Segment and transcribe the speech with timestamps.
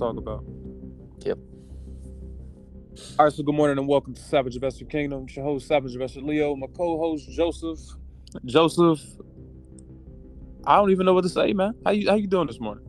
[0.00, 0.42] talk about.
[1.18, 1.38] Yep.
[3.18, 5.24] All right, so good morning and welcome to Savage Investor Kingdom.
[5.24, 7.78] It's your host, Savage Investor Leo, my co-host Joseph.
[8.46, 9.00] Joseph,
[10.64, 11.74] I don't even know what to say, man.
[11.84, 12.86] How you how you doing this morning?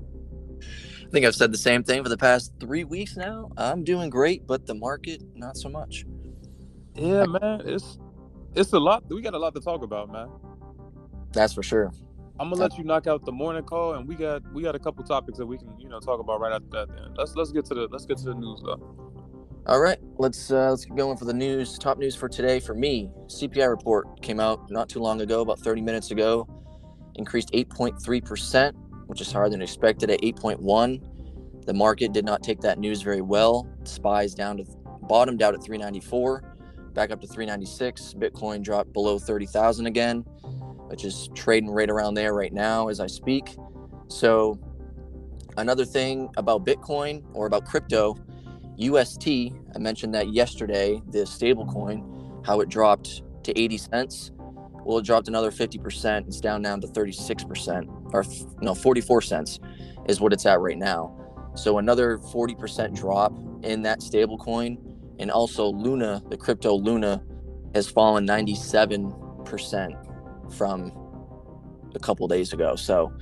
[0.61, 3.51] I think I've said the same thing for the past three weeks now.
[3.57, 6.05] I'm doing great, but the market not so much.
[6.95, 7.63] Yeah, man.
[7.65, 7.99] It's
[8.55, 9.03] it's a lot.
[9.09, 10.29] We got a lot to talk about, man.
[11.33, 11.91] That's for sure.
[12.41, 14.79] I'm gonna let you knock out the morning call, and we got we got a
[14.79, 16.87] couple topics that we can you know talk about right after that.
[16.87, 18.81] Then let's let's get to the let's get to the news though.
[19.67, 21.77] All right, let's uh, let's get going for the news.
[21.77, 25.59] Top news for today for me: CPI report came out not too long ago, about
[25.59, 26.47] 30 minutes ago.
[27.13, 31.65] Increased 8.3 percent, which is higher than expected at 8.1.
[31.67, 33.69] The market did not take that news very well.
[33.83, 34.65] SPY's down to
[35.03, 36.55] bottomed out at 394,
[36.95, 38.15] back up to 396.
[38.17, 40.25] Bitcoin dropped below 30,000 again,
[40.91, 43.55] which is trading right around there right now as I speak.
[44.09, 44.59] So,
[45.55, 48.17] another thing about Bitcoin or about crypto
[48.75, 49.27] UST,
[49.73, 54.31] I mentioned that yesterday, the stablecoin, how it dropped to 80 cents.
[54.83, 56.27] Well, it dropped another 50%.
[56.27, 58.25] It's down now to 36%, or
[58.61, 59.59] no, 44 cents
[60.09, 61.15] is what it's at right now.
[61.55, 63.31] So another 40% drop
[63.63, 64.77] in that stablecoin.
[65.19, 67.23] And also Luna, the crypto Luna,
[67.73, 70.10] has fallen 97%
[70.51, 70.91] from
[71.95, 72.75] a couple days ago.
[72.75, 73.13] So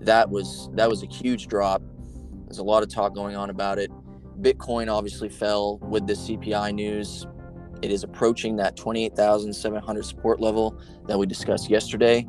[0.00, 1.82] that was that was a huge drop.
[2.46, 3.90] There's a lot of talk going on about it.
[4.40, 7.26] Bitcoin obviously fell with the CPI news.
[7.82, 12.26] It is approaching that 28,700 support level that we discussed yesterday.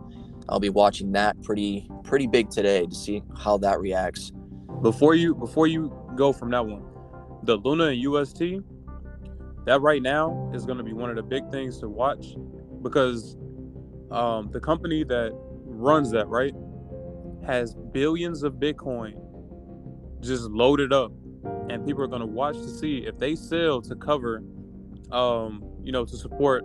[0.49, 4.31] I'll be watching that pretty pretty big today to see how that reacts.
[4.81, 6.83] Before you before you go from that one,
[7.43, 8.63] the Luna and UST,
[9.65, 12.35] that right now is going to be one of the big things to watch
[12.81, 13.37] because
[14.13, 15.31] um, the company that
[15.65, 16.53] runs that right
[17.45, 19.13] has billions of Bitcoin
[20.21, 21.11] just loaded up
[21.69, 24.43] and people are going to watch to see if they sell to cover,
[25.11, 26.63] um, you know, to support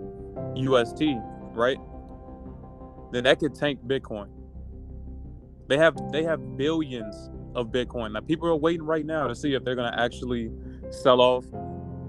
[0.54, 1.02] UST,
[1.52, 1.78] right?
[3.12, 4.28] Then that could tank Bitcoin.
[5.68, 8.12] They have they have billions of Bitcoin.
[8.12, 10.50] Now people are waiting right now to see if they're going to actually
[10.90, 11.44] sell off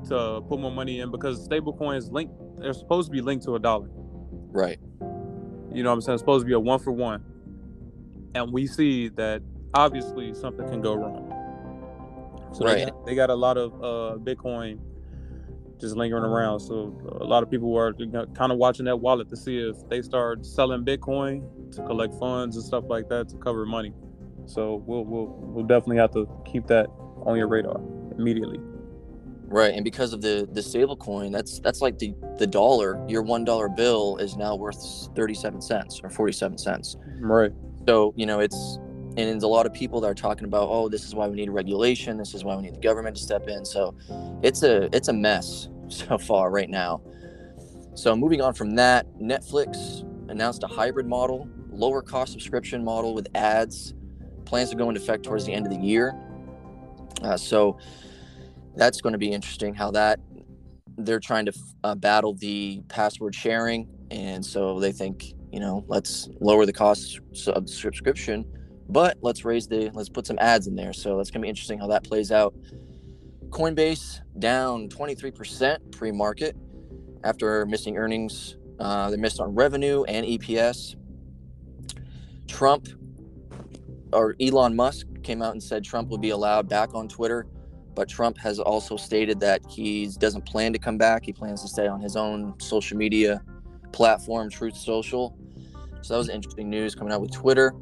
[0.07, 3.55] to put more money in because stable coins link they're supposed to be linked to
[3.55, 3.89] a dollar.
[4.51, 4.79] Right.
[5.73, 6.15] You know what I'm saying?
[6.15, 7.23] It's supposed to be a one for one.
[8.35, 9.41] And we see that
[9.73, 11.35] obviously something can go wrong.
[12.53, 12.77] So right.
[12.77, 14.79] they, got, they got a lot of uh, Bitcoin
[15.79, 16.59] just lingering around.
[16.59, 20.01] So a lot of people are kind of watching that wallet to see if they
[20.01, 21.43] start selling Bitcoin
[21.75, 23.93] to collect funds and stuff like that to cover money.
[24.45, 26.87] So we'll we'll we'll definitely have to keep that
[27.25, 27.79] on your radar
[28.17, 28.59] immediately.
[29.51, 33.03] Right, and because of the the stable coin, that's that's like the the dollar.
[33.07, 36.97] Your one dollar bill is now worth thirty seven cents or forty seven cents.
[37.19, 37.51] Right.
[37.87, 38.77] So you know it's
[39.17, 41.35] and there's a lot of people that are talking about oh this is why we
[41.35, 43.95] need regulation this is why we need the government to step in so
[44.43, 47.01] it's a it's a mess so far right now
[47.95, 53.27] so moving on from that netflix announced a hybrid model lower cost subscription model with
[53.35, 53.93] ads
[54.45, 56.15] plans to go into effect towards the end of the year
[57.23, 57.77] uh, so
[58.79, 60.19] that's going to be interesting how that
[60.97, 61.53] they're trying to
[61.83, 67.19] uh, battle the password sharing and so they think you know let's lower the cost
[67.47, 68.43] of the subscription
[68.89, 70.93] but let's raise the let's put some ads in there.
[70.93, 72.55] So that's gonna be interesting how that plays out.
[73.49, 76.55] Coinbase down 23% pre-market
[77.23, 78.57] after missing earnings.
[78.79, 80.95] Uh, they missed on revenue and EPS.
[82.47, 82.87] Trump
[84.11, 87.45] or Elon Musk came out and said Trump will be allowed back on Twitter,
[87.95, 91.25] but Trump has also stated that he doesn't plan to come back.
[91.25, 93.41] He plans to stay on his own social media
[93.91, 95.37] platform, Truth Social.
[96.01, 97.73] So that was interesting news coming out with Twitter.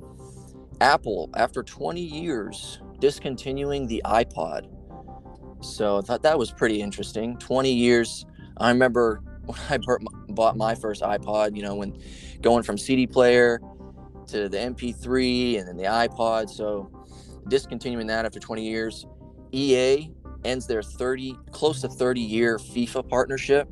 [0.81, 4.67] Apple, after 20 years, discontinuing the iPod.
[5.61, 7.37] So I thought that was pretty interesting.
[7.37, 8.25] 20 years.
[8.57, 9.79] I remember when I
[10.29, 11.97] bought my first iPod, you know, when
[12.41, 13.59] going from CD player
[14.27, 16.49] to the MP3 and then the iPod.
[16.49, 16.91] So
[17.47, 19.05] discontinuing that after 20 years.
[19.51, 20.11] EA
[20.43, 23.67] ends their 30, close to 30 year FIFA partnership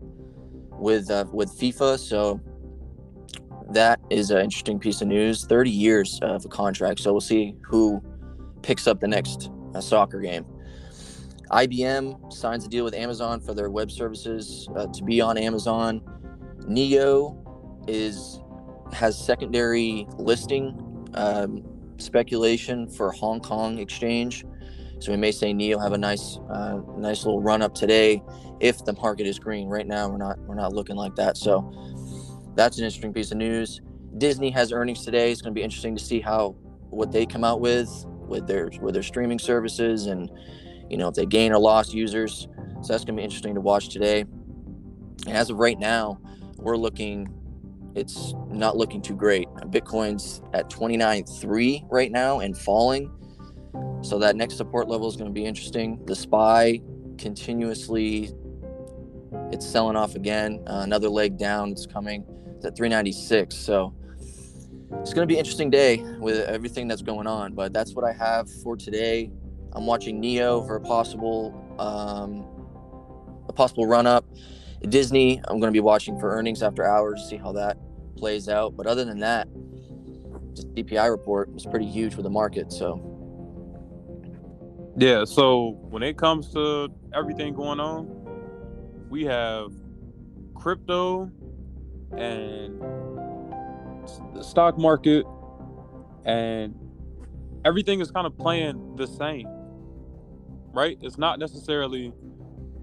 [0.71, 1.99] with uh, with FIFA.
[1.99, 2.39] So
[3.71, 5.45] that is an interesting piece of news.
[5.45, 6.99] 30 years of a contract.
[6.99, 8.03] So we'll see who
[8.61, 10.45] picks up the next uh, soccer game.
[11.51, 16.01] IBM signs a deal with Amazon for their web services uh, to be on Amazon.
[16.67, 17.37] NIO
[17.87, 18.39] is
[18.93, 21.63] has secondary listing um,
[21.97, 24.45] speculation for Hong Kong exchange.
[24.99, 28.23] So we may say NIO have a nice, uh, nice little run up today
[28.59, 29.67] if the market is green.
[29.67, 31.37] Right now, we're not, we're not looking like that.
[31.37, 31.71] So
[32.55, 33.81] that's an interesting piece of news.
[34.17, 35.31] Disney has earnings today.
[35.31, 36.55] It's going to be interesting to see how
[36.89, 40.31] what they come out with with their with their streaming services and
[40.89, 42.47] you know, if they gain or lost users.
[42.81, 44.21] So that's going to be interesting to watch today.
[45.27, 46.19] And as of right now,
[46.57, 47.27] we're looking,
[47.95, 49.47] it's not looking too great.
[49.69, 53.11] Bitcoin's at 29.3 right now and falling.
[54.01, 56.03] So that next support level is going to be interesting.
[56.05, 56.81] The SPY
[57.17, 58.31] continuously,
[59.51, 60.63] it's selling off again.
[60.67, 61.71] Uh, another leg down.
[61.71, 62.25] It's coming.
[62.55, 63.55] It's at 396.
[63.55, 63.93] So
[65.01, 67.53] it's going to be an interesting day with everything that's going on.
[67.53, 69.31] But that's what I have for today.
[69.73, 72.45] I'm watching NIO for a possible um,
[73.49, 74.25] a possible run up.
[74.87, 77.77] Disney, I'm going to be watching for earnings after hours see how that
[78.15, 78.75] plays out.
[78.77, 79.47] But other than that,
[80.53, 82.71] just CPI report was pretty huge for the market.
[82.71, 83.14] So
[84.97, 85.25] yeah.
[85.25, 88.07] So when it comes to everything going on,
[89.09, 89.71] we have
[90.55, 91.31] crypto
[92.17, 92.81] and
[94.33, 95.25] the stock market
[96.25, 96.75] and
[97.65, 99.47] everything is kind of playing the same
[100.75, 100.97] right?
[101.01, 102.13] It's not necessarily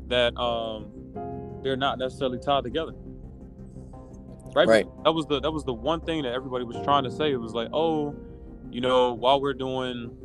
[0.09, 0.91] that um
[1.63, 2.93] they're not necessarily tied together
[4.55, 4.69] right?
[4.69, 4.87] Right.
[5.05, 7.33] That was the that was the one thing that everybody was trying to say.
[7.33, 8.15] It was like oh
[8.71, 10.17] you know while we're doing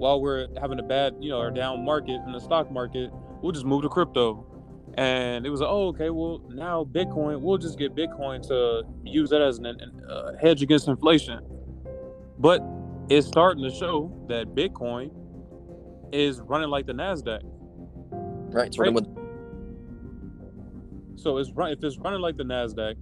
[0.00, 3.10] while we're having a bad you know or down market in the stock market
[3.42, 4.46] we'll just move to crypto
[4.94, 9.30] and it was like, oh, okay, well now Bitcoin, we'll just get Bitcoin to use
[9.30, 11.40] that as an, an uh, hedge against inflation.
[12.38, 12.62] But
[13.08, 15.10] it's starting to show that Bitcoin
[16.12, 17.40] is running like the Nasdaq.
[18.52, 18.66] Right.
[18.66, 18.92] It's right?
[18.92, 19.06] With-
[21.16, 22.96] so it's if it's running like the Nasdaq,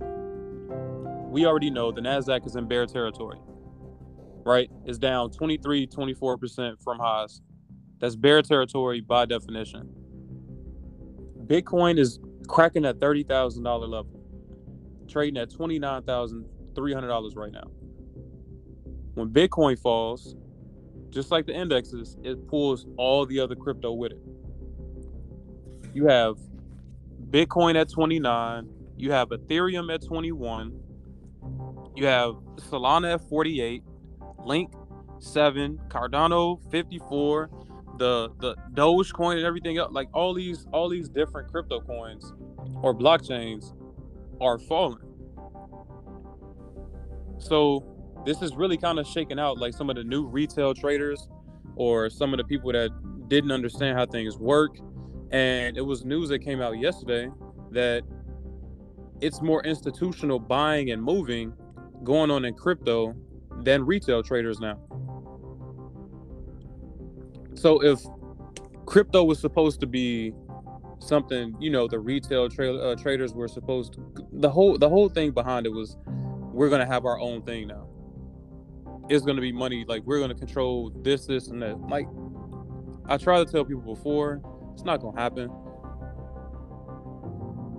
[1.31, 3.39] we already know the Nasdaq is in bear territory.
[4.49, 4.71] Right?
[4.87, 7.43] is down 23, 24% from highs.
[7.99, 9.91] That's bear territory by definition.
[11.45, 14.23] Bitcoin is cracking at thirty thousand dollar level,
[15.07, 17.69] trading at twenty nine thousand three hundred dollars right now.
[19.15, 20.35] When Bitcoin falls,
[21.11, 24.23] just like the indexes, it pulls all the other crypto with it.
[25.93, 26.39] You have
[27.31, 30.73] Bitcoin at 29, you have Ethereum at 21,
[31.97, 33.83] you have Solana at 48,
[34.45, 34.73] Link
[35.21, 37.51] 7, Cardano 54,
[37.99, 42.33] the the Dogecoin and everything else, like all these all these different crypto coins
[42.83, 43.75] or blockchains
[44.41, 45.03] are falling.
[47.39, 47.85] So
[48.25, 51.29] this is really kind of shaking out like some of the new retail traders
[51.77, 52.91] or some of the people that
[53.29, 54.77] didn't understand how things work.
[55.31, 57.29] And it was news that came out yesterday
[57.71, 58.03] that
[59.21, 61.53] it's more institutional buying and moving
[62.05, 63.15] going on in crypto
[63.65, 64.79] than retail traders now.
[67.55, 68.01] So if
[68.87, 70.33] crypto was supposed to be
[71.01, 75.09] something, you know, the retail tra- uh, traders were supposed to the whole the whole
[75.09, 75.97] thing behind it was
[76.53, 77.89] we're going to have our own thing now.
[79.09, 81.81] It's going to be money like we're going to control this this and that.
[81.89, 82.07] Like
[83.07, 84.41] I tried to tell people before,
[84.75, 85.51] it's not going to happen.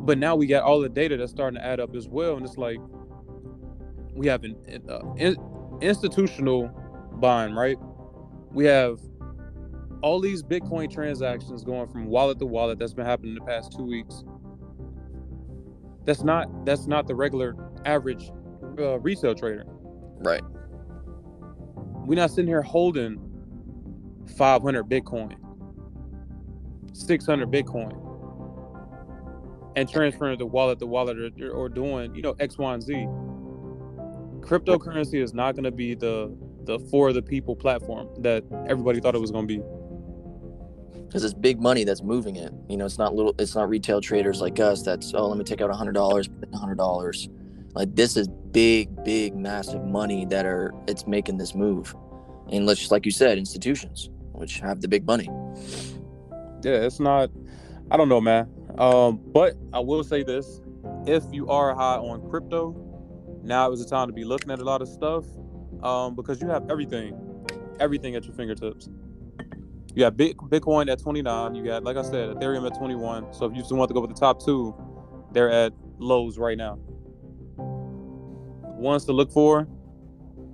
[0.01, 2.45] But now we got all the data that's starting to add up as well and
[2.45, 2.79] it's like
[4.13, 4.55] we have an
[4.89, 5.35] uh, in,
[5.81, 6.69] institutional
[7.19, 7.77] buying, right?
[8.51, 8.99] We have
[10.01, 13.83] all these Bitcoin transactions going from wallet to wallet that's been happening the past two
[13.83, 14.23] weeks.
[16.05, 17.55] That's not that's not the regular
[17.85, 18.31] average
[18.79, 19.65] uh, retail trader.
[20.19, 20.41] Right.
[22.05, 23.19] We're not sitting here holding
[24.37, 25.35] 500 Bitcoin,
[26.93, 27.93] 600 Bitcoin,
[29.75, 33.07] and transferring the wallet to wallet or, or doing you know X, Y, and Z.
[34.49, 39.13] Cryptocurrency is not going to be the the for the people platform that everybody thought
[39.13, 39.63] it was going to be
[41.05, 42.51] because it's big money that's moving it.
[42.67, 44.81] You know, it's not little, it's not retail traders like us.
[44.81, 47.29] That's oh, let me take out a hundred dollars, hundred dollars.
[47.75, 51.95] Like this is big, big, massive money that are it's making this move,
[52.51, 55.29] and let's just like you said, institutions which have the big money.
[56.63, 57.29] Yeah, it's not.
[57.91, 58.49] I don't know, man.
[58.79, 60.61] Um, but I will say this:
[61.05, 62.88] if you are high on crypto,
[63.49, 65.25] now is the time to be looking at a lot of stuff,
[65.83, 67.13] um, because you have everything,
[67.81, 68.87] everything at your fingertips.
[69.93, 71.55] You got Bitcoin at 29.
[71.55, 73.33] You got, like I said, Ethereum at 21.
[73.33, 74.73] So if you just want to go with the top two,
[75.33, 76.79] they're at lows right now.
[77.57, 79.67] Ones to look for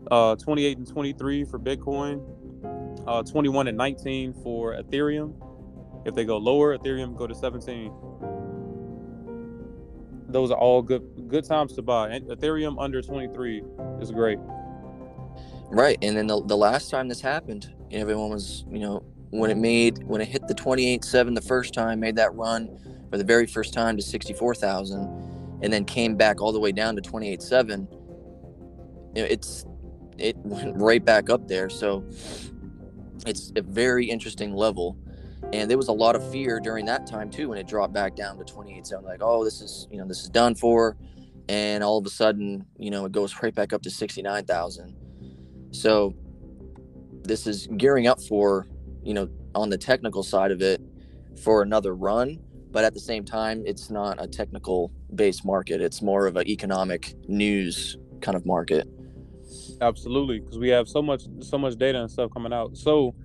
[0.10, 2.24] uh, 28 and 23 for Bitcoin,
[3.08, 5.34] uh, 21 and 19 for Ethereum.
[6.06, 7.92] If they go lower, Ethereum go to 17.
[10.36, 12.10] Those are all good good times to buy.
[12.10, 13.64] And Ethereum under 23
[14.02, 14.38] is great.
[15.70, 19.56] Right, and then the, the last time this happened, everyone was you know when it
[19.56, 22.78] made when it hit the 28.7 the first time, made that run
[23.10, 26.98] for the very first time to 64,000, and then came back all the way down
[26.98, 27.88] to 28.7.
[29.16, 29.66] You know, it's
[30.18, 31.70] it went right back up there.
[31.70, 32.04] So
[33.26, 34.98] it's a very interesting level.
[35.56, 38.16] And there was a lot of fear during that time too when it dropped back
[38.16, 40.98] down to 28 so like, oh, this is you know this is done for,
[41.48, 44.96] and all of a sudden you know it goes right back up to 69,000.
[45.72, 46.14] So
[47.24, 48.68] this is gearing up for
[49.04, 50.82] you know on the technical side of it
[51.42, 52.40] for another run
[52.72, 55.80] but at the same time it's not a technical based market.
[55.80, 58.86] It's more of an economic news kind of market.
[59.80, 62.76] Absolutely because we have so much so much data and stuff coming out.
[62.76, 63.16] So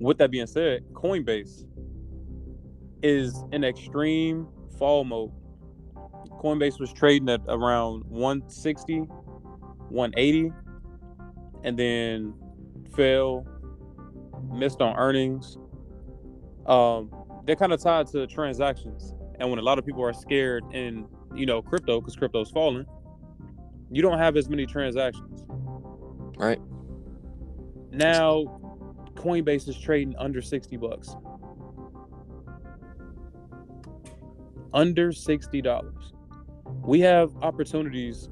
[0.00, 1.64] with that being said coinbase
[3.02, 4.46] is in extreme
[4.78, 5.30] fall mode
[6.42, 8.98] coinbase was trading at around 160
[9.88, 10.52] 180
[11.64, 12.34] and then
[12.94, 13.46] fell
[14.52, 15.58] missed on earnings
[16.66, 17.10] um
[17.48, 19.14] they're kind of tied to transactions.
[19.40, 22.84] And when a lot of people are scared in, you know, crypto because crypto's falling,
[23.90, 25.46] you don't have as many transactions.
[26.36, 26.60] Right.
[27.90, 28.67] Now,
[29.18, 31.16] Coinbase is trading under 60 bucks.
[34.72, 36.12] Under $60.
[36.84, 38.28] We have opportunities,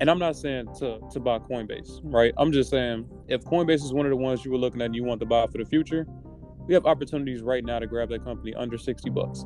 [0.00, 2.32] and I'm not saying to, to buy Coinbase, right?
[2.38, 4.96] I'm just saying if Coinbase is one of the ones you were looking at and
[4.96, 6.06] you want to buy for the future,
[6.66, 9.44] we have opportunities right now to grab that company under 60 bucks.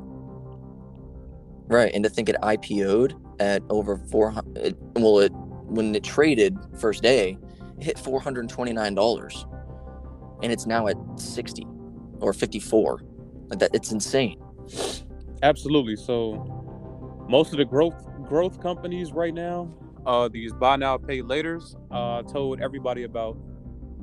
[1.67, 5.33] Right, and to think it IPO'd at over 400 well it
[5.65, 7.39] when it traded first day,
[7.79, 9.54] it hit $429
[10.43, 11.67] and it's now at 60
[12.21, 13.03] or 54.
[13.49, 14.41] Like that it's insane.
[15.43, 15.97] Absolutely.
[15.97, 17.95] So most of the growth
[18.29, 19.73] growth companies right now,
[20.07, 23.37] uh these buy now pay laters, uh told everybody about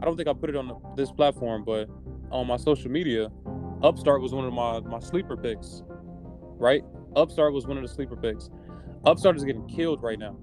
[0.02, 1.88] I don't think I put it on this platform, but
[2.32, 3.30] on my social media,
[3.84, 5.84] Upstart was one of my my sleeper picks.
[6.58, 6.84] Right?
[7.16, 8.50] Upstart was one of the sleeper picks.
[9.06, 10.38] Upstart is getting killed right now.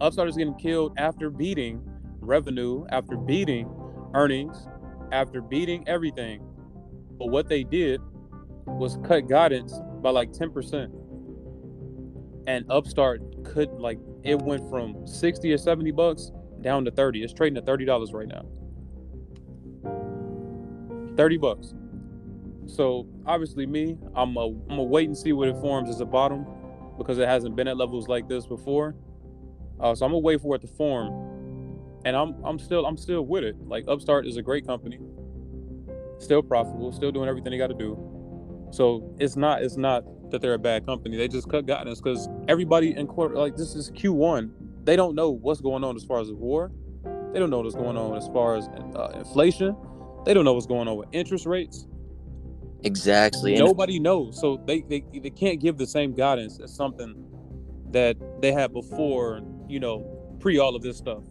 [0.00, 1.82] Upstart is getting killed after beating
[2.20, 3.66] revenue, after beating
[4.14, 4.68] earnings,
[5.12, 6.42] after beating everything.
[7.18, 8.00] But what they did
[8.66, 10.92] was cut guidance by like 10%.
[12.46, 17.22] And Upstart could like it went from 60 or 70 bucks down to 30.
[17.22, 18.44] It's trading at $30 right now.
[21.16, 21.74] 30 bucks.
[22.66, 26.04] So obviously me, I'm a, I'm gonna wait and see what it forms as a
[26.04, 26.46] bottom
[26.96, 28.94] because it hasn't been at levels like this before.
[29.80, 31.27] Uh, so I'm gonna wait for it to form,
[32.08, 33.56] and I'm I'm still I'm still with it.
[33.66, 34.98] Like Upstart is a great company,
[36.18, 37.96] still profitable, still doing everything they got to do.
[38.70, 41.18] So it's not it's not that they're a bad company.
[41.18, 44.50] They just cut guidance because everybody in court like this is Q1.
[44.84, 46.72] They don't know what's going on as far as the war.
[47.32, 49.76] They don't know what's going on as far as uh, inflation.
[50.24, 51.86] They don't know what's going on with interest rates.
[52.84, 53.54] Exactly.
[53.56, 54.40] Nobody knows.
[54.40, 57.14] So they, they they can't give the same guidance as something
[57.90, 61.22] that they had before, you know, pre all of this stuff.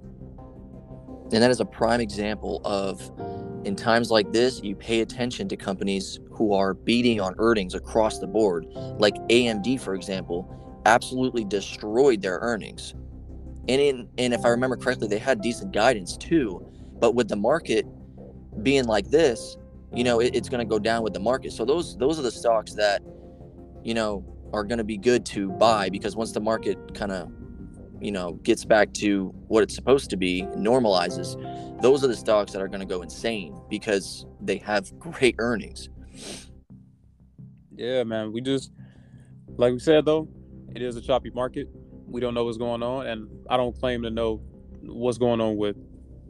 [1.31, 3.11] And that is a prime example of
[3.65, 8.19] in times like this, you pay attention to companies who are beating on earnings across
[8.19, 8.65] the board.
[8.97, 12.93] Like AMD, for example, absolutely destroyed their earnings.
[13.67, 16.65] And in and if I remember correctly, they had decent guidance too.
[16.99, 17.85] But with the market
[18.63, 19.57] being like this,
[19.93, 21.51] you know, it, it's going to go down with the market.
[21.51, 23.01] So those those are the stocks that,
[23.83, 27.29] you know, are going to be good to buy because once the market kind of,
[28.01, 31.35] you know, gets back to what it's supposed to be, normalizes,
[31.81, 35.89] those are the stocks that are going to go insane because they have great earnings.
[37.75, 38.31] Yeah, man.
[38.31, 38.71] We just,
[39.57, 40.27] like we said though,
[40.75, 41.67] it is a choppy market.
[42.07, 44.41] We don't know what's going on, and I don't claim to know
[44.81, 45.75] what's going on with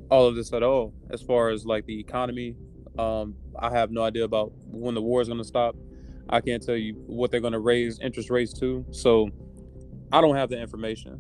[0.10, 2.56] all of this at all as far as like the economy
[2.98, 5.76] um, i have no idea about when the war is going to stop
[6.30, 9.30] i can't tell you what they're going to raise interest rates to so
[10.12, 11.20] i don't have the information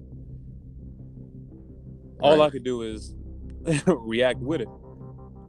[2.21, 2.47] all right.
[2.47, 3.15] i could do is
[3.88, 4.69] react with it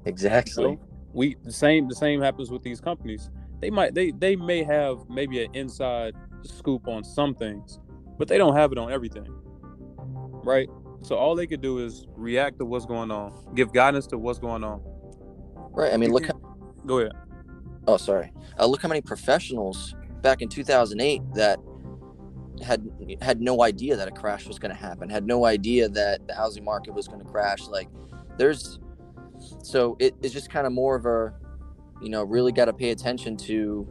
[0.04, 0.78] exactly
[1.12, 4.98] we the same the same happens with these companies they might they they may have
[5.08, 7.78] maybe an inside scoop on some things
[8.18, 9.26] but they don't have it on everything
[10.44, 10.68] right
[11.02, 14.38] so all they could do is react to what's going on, give guidance to what's
[14.38, 14.80] going on.
[15.72, 15.92] Right.
[15.92, 16.26] I mean, look.
[16.26, 16.34] How,
[16.86, 17.12] Go ahead.
[17.86, 18.32] Oh, sorry.
[18.58, 21.58] Uh, look how many professionals back in 2008 that
[22.62, 22.88] had
[23.20, 26.34] had no idea that a crash was going to happen, had no idea that the
[26.34, 27.66] housing market was going to crash.
[27.66, 27.88] Like,
[28.36, 28.78] there's
[29.62, 31.34] so it, it's just kind of more of a,
[32.02, 33.86] you know, really got to pay attention to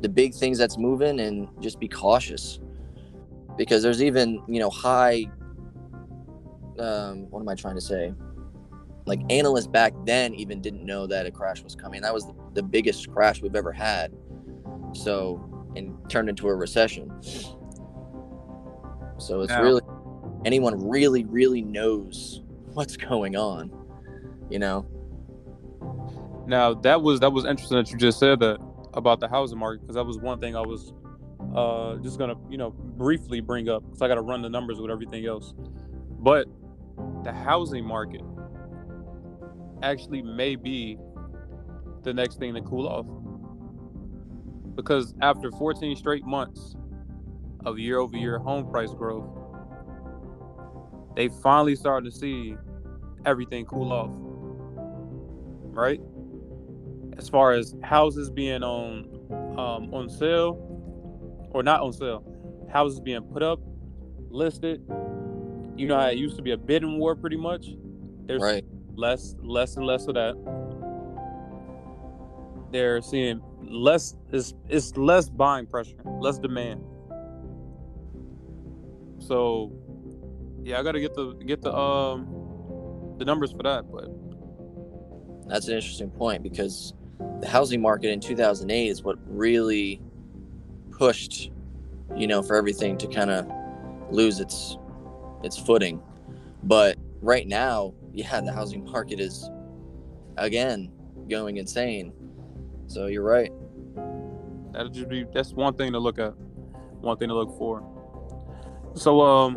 [0.00, 2.60] the big things that's moving and just be cautious
[3.56, 5.26] because there's even you know high
[6.78, 8.14] um, what am I trying to say?
[9.06, 12.02] Like analysts back then even didn't know that a crash was coming.
[12.02, 14.12] That was the, the biggest crash we've ever had.
[14.92, 15.42] So,
[15.76, 17.10] and turned into a recession.
[19.18, 19.82] So it's really
[20.44, 22.42] anyone really, really knows
[22.74, 23.70] what's going on,
[24.50, 24.86] you know.
[26.46, 28.58] Now that was that was interesting that you just said that.
[28.94, 30.92] about the housing market because that was one thing I was
[31.54, 34.80] uh, just gonna you know briefly bring up because I got to run the numbers
[34.80, 35.54] with everything else.
[36.18, 36.46] But
[37.22, 38.22] the housing market
[39.82, 40.98] actually may be
[42.02, 43.06] the next thing to cool off
[44.74, 46.76] because after 14 straight months
[47.64, 49.28] of year over year home price growth,
[51.16, 52.56] they finally started to see
[53.24, 54.10] everything cool off.
[55.74, 56.00] Right?
[57.16, 59.08] As far as houses being on
[59.58, 60.56] um, on sale
[61.50, 62.24] or not on sale,
[62.70, 63.60] houses being put up,
[64.30, 64.82] listed.
[65.76, 67.66] You know how it used to be a bidding war pretty much.
[68.26, 68.64] There's Right.
[68.94, 70.36] less less and less of that.
[72.70, 76.84] They're seeing less is it's less buying pressure, less demand.
[79.28, 79.72] So
[80.64, 82.46] yeah, I gotta get the get the um
[83.18, 84.08] the numbers for that, but
[85.48, 86.94] That's an interesting point because
[87.40, 90.02] the housing market in 2008 is what really
[90.92, 91.52] pushed,
[92.16, 93.46] you know, for everything to kind of
[94.10, 94.78] lose its
[95.44, 96.02] its footing.
[96.64, 99.50] But right now, yeah, the housing market is
[100.38, 100.92] again
[101.28, 102.12] going insane.
[102.88, 103.52] So you're right.
[104.72, 106.34] that'll just be that's one thing to look at.
[107.00, 107.82] One thing to look for.
[108.94, 109.56] So um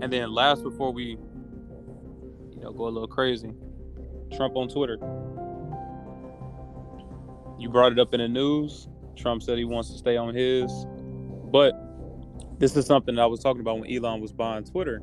[0.00, 1.18] and then last before we
[2.50, 3.52] you know go a little crazy.
[4.34, 4.98] Trump on Twitter.
[7.58, 8.88] You brought it up in the news.
[9.16, 10.70] Trump said he wants to stay on his.
[11.50, 11.72] But
[12.58, 15.02] this is something I was talking about when Elon was buying Twitter.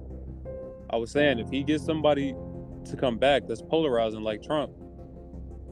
[0.89, 2.35] I was saying if he gets somebody
[2.85, 4.71] to come back that's polarizing like Trump,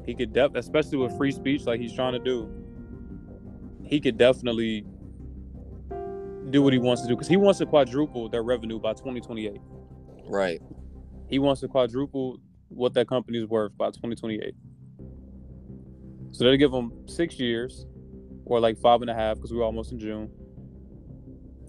[0.06, 2.50] he could def especially with free speech like he's trying to do,
[3.84, 4.86] he could definitely
[6.54, 9.60] do what he wants to do because he wants to quadruple their revenue by 2028.
[10.26, 10.62] Right.
[11.28, 12.38] He wants to quadruple
[12.70, 14.54] what that company's worth by 2028.
[16.32, 17.86] So they'll give him six years,
[18.46, 20.30] or like five and a half, because we're almost in June.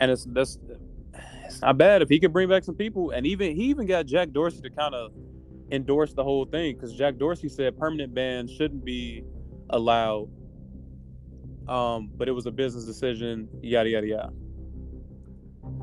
[0.00, 0.58] And it's that's
[1.44, 4.06] it's not bad if he could bring back some people, and even he even got
[4.06, 5.12] Jack Dorsey to kind of
[5.70, 9.24] endorse the whole thing, because Jack Dorsey said permanent bans shouldn't be
[9.70, 10.28] allowed,
[11.68, 14.32] um, but it was a business decision, yada yada yada.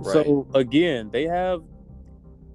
[0.04, 1.62] So again, they have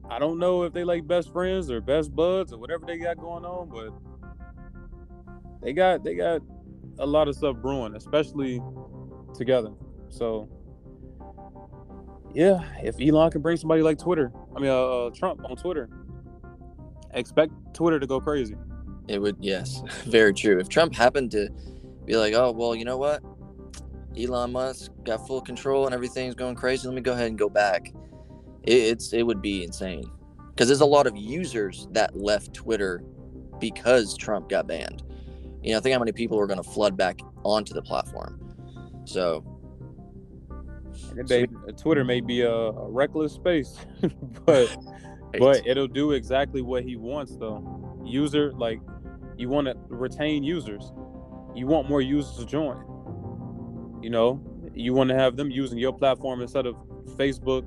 [0.09, 3.19] I don't know if they like best friends or best buds or whatever they got
[3.19, 3.93] going on, but
[5.63, 6.43] they got they got
[6.99, 8.63] a lot of stuff brewing, especially
[9.35, 9.71] together.
[10.09, 10.49] So
[12.35, 15.89] yeah, if Elon can bring somebody like Twitter, I mean uh, uh, Trump on Twitter,
[17.13, 18.57] expect Twitter to go crazy.
[19.09, 20.59] It would, yes, very true.
[20.59, 21.49] If Trump happened to
[22.05, 23.23] be like, oh, well, you know what?
[24.19, 26.89] Elon Musk got full control and everything's going crazy.
[26.89, 27.93] Let me go ahead and go back.
[28.63, 30.11] It, it's it would be insane
[30.51, 33.03] because there's a lot of users that left Twitter
[33.59, 35.03] because Trump got banned.
[35.63, 38.41] You know, think how many people are going to flood back onto the platform.
[39.05, 39.45] So
[41.11, 43.77] And it may, uh, Twitter may be a, a reckless space,
[44.45, 44.75] but
[45.39, 48.01] but it'll do exactly what he wants though.
[48.05, 48.81] User like
[49.37, 50.93] you want to retain users.
[51.55, 52.96] You want more users to join.
[54.03, 54.41] You know,
[54.75, 56.77] you want to have them using your platform instead of
[57.17, 57.67] Facebook,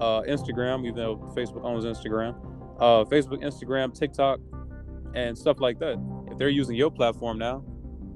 [0.00, 2.34] uh, Instagram, even though Facebook owns Instagram,
[2.78, 4.38] uh, Facebook, Instagram, TikTok,
[5.14, 5.98] and stuff like that.
[6.30, 7.64] If they're using your platform now,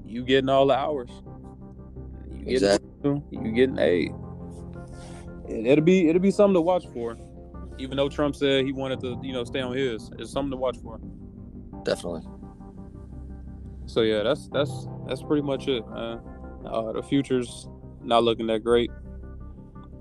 [0.05, 1.09] you getting all the hours.
[2.29, 3.21] You getting, Exactly.
[3.31, 4.11] you getting a.
[5.49, 7.17] It, it'll be it'll be something to watch for.
[7.79, 10.57] Even though Trump said he wanted to, you know, stay on his, it's something to
[10.57, 10.99] watch for.
[11.83, 12.21] definitely.
[13.87, 16.21] So yeah, that's that's that's pretty much it, man.
[16.65, 17.67] Uh, the future's
[18.03, 18.91] not looking that great.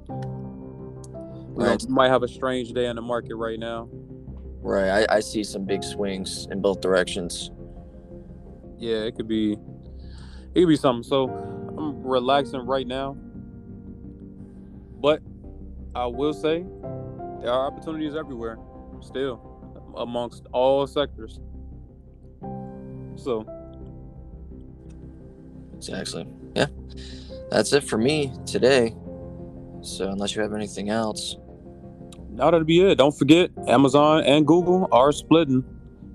[0.09, 1.88] We Right.
[1.88, 3.88] might have a strange day in the market right now.
[4.62, 5.07] Right.
[5.11, 7.51] I, I see some big swings in both directions.
[8.79, 9.53] Yeah, it could be,
[10.55, 11.03] it could be something.
[11.03, 13.16] So I'm relaxing right now,
[15.01, 15.20] but
[15.94, 16.64] I will say
[17.42, 18.59] there are opportunities everywhere,
[19.01, 21.40] still, amongst all sectors.
[23.16, 23.44] So
[25.77, 26.27] Exactly.
[26.54, 26.66] Yeah.
[27.50, 28.94] That's it for me today.
[29.82, 31.36] So unless you have anything else,
[32.30, 32.96] Now that'll be it.
[32.96, 35.64] Don't forget, Amazon and Google are splitting.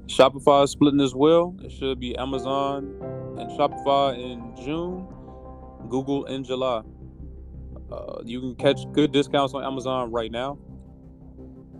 [0.07, 1.55] Shopify is splitting as well.
[1.63, 2.95] It should be Amazon
[3.37, 5.07] and Shopify in June,
[5.89, 6.81] Google in July.
[7.91, 10.57] Uh, you can catch good discounts on Amazon right now.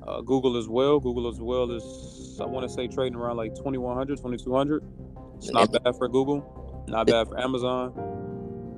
[0.05, 0.99] Uh, Google as well.
[0.99, 4.83] Google as well is, I want to say, trading around like 2100 2200
[5.37, 7.93] It's not bad for Google, not bad for Amazon.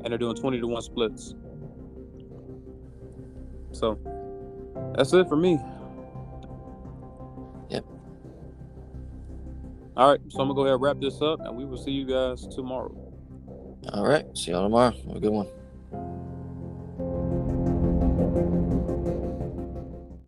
[0.08, 1.36] And they're doing 20 to 1 splits.
[3.74, 4.00] So
[4.96, 5.60] that's it for me.
[7.70, 7.84] Yep.
[9.98, 11.92] All right, so I'm gonna go ahead and wrap this up, and we will see
[11.92, 12.96] you guys tomorrow.
[13.92, 14.26] All right.
[14.38, 14.96] See y'all tomorrow.
[15.08, 15.48] Have a good one.